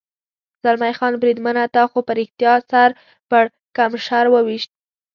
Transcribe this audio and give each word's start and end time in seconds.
زلمی 0.63 0.93
خان: 0.97 1.13
بریدمنه، 1.21 1.63
تا 1.73 1.83
خو 1.91 1.99
په 2.07 2.13
رښتیا 2.19 2.53
سر 2.69 2.89
پړکمشر 3.29 4.25
و 4.29 4.35
وېشت. 4.47 4.71